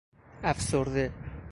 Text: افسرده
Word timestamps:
افسرده 0.43 1.11